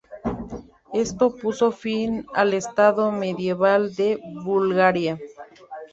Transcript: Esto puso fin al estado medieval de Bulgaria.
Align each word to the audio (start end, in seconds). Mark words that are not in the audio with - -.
Esto 1.01 1.27
puso 1.41 1.67
fin 1.81 2.25
al 2.33 2.55
estado 2.55 3.11
medieval 3.11 3.93
de 3.93 4.19
Bulgaria. 4.43 5.19